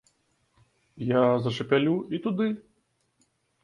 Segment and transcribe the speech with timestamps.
[1.11, 2.53] Я за чапялу, і туды.